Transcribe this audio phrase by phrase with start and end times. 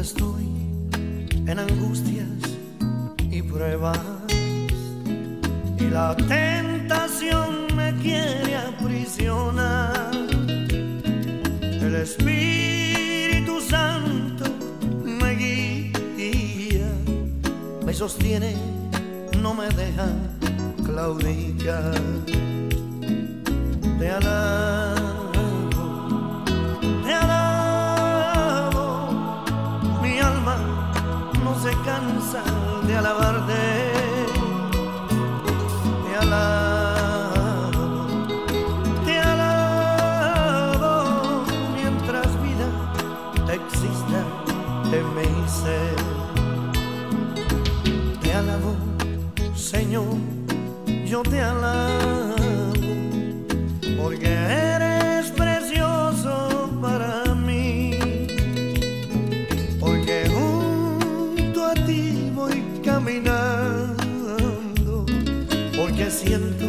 [0.00, 2.26] en angustias
[3.30, 3.98] y pruebas.
[5.78, 10.10] Y la tentación me quiere aprisionar.
[11.60, 14.44] El Espíritu Santo
[15.04, 16.92] me guía,
[17.84, 18.54] me sostiene,
[19.42, 20.08] no me deja
[20.82, 22.00] claudicar.
[23.98, 24.69] Te alabo,
[31.80, 32.42] no se cansa
[32.86, 33.92] de alabarte.
[36.04, 37.84] Te alabo,
[39.04, 40.94] te alabo,
[41.74, 42.68] mientras vida
[43.52, 44.20] exista
[44.92, 45.96] en mi ser.
[48.20, 48.74] Te alabo,
[49.54, 50.16] Señor,
[51.06, 52.40] yo te alabo
[54.02, 54.28] porque
[65.80, 66.66] porque siento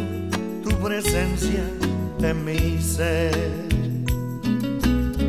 [0.64, 1.64] tu presencia
[2.20, 3.68] en mi ser.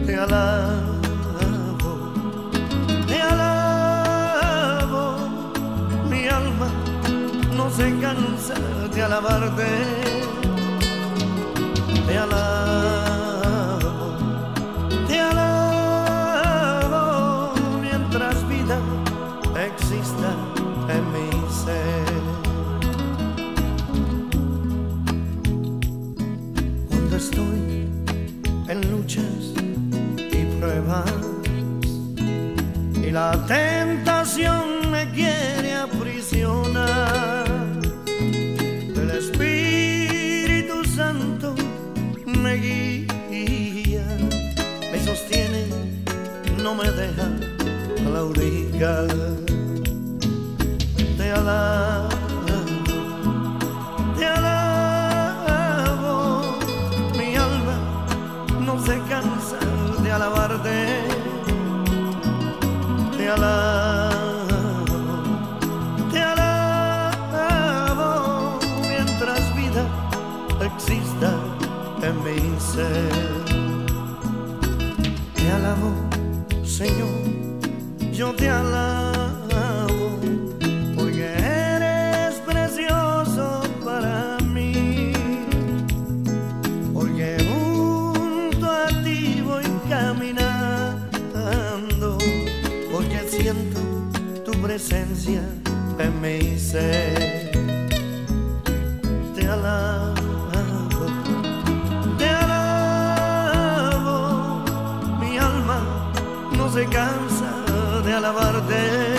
[0.06, 2.12] Te alabo,
[3.08, 5.16] te alabo,
[6.08, 6.68] mi alma
[7.56, 8.54] no se cansa
[8.94, 9.66] de alabarte
[12.06, 13.90] te alabo,
[15.08, 16.22] te alabo
[17.80, 18.78] mientras vida
[19.66, 20.30] exista
[20.88, 22.01] en mi ser.
[28.68, 29.54] En luchas
[30.16, 31.12] y pruebas
[33.06, 37.44] y la tentación me quiere aprisionar,
[38.96, 41.54] el Espíritu Santo
[42.26, 44.06] me guía,
[44.92, 45.66] me sostiene,
[46.62, 47.28] no me deja
[48.04, 49.08] claudicar.
[51.16, 52.11] Te alabo,
[75.34, 75.92] Te alabo,
[76.64, 77.08] Señor,
[78.12, 78.91] yo te alabo,
[94.82, 95.42] presencia
[95.98, 97.52] en mi ser.
[99.34, 101.06] Te alabo.
[102.18, 103.74] Te alabo,
[105.20, 106.12] mi alma
[106.56, 107.52] no se cansa
[108.04, 109.11] de alabarte.